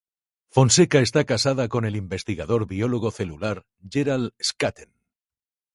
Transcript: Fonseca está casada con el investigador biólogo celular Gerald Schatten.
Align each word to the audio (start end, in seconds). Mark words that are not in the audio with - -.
Fonseca 0.49 0.99
está 1.01 1.25
casada 1.25 1.67
con 1.69 1.85
el 1.85 1.95
investigador 1.95 2.65
biólogo 2.65 3.11
celular 3.11 3.67
Gerald 3.87 4.33
Schatten. 4.41 4.91